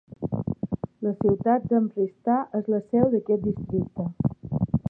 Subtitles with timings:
[1.07, 4.13] La ciutat d'Amritsar és la seu d'aquest districte.